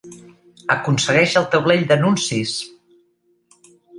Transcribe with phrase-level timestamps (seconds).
[0.75, 2.57] Aconsegueix el taulell d'anuncis!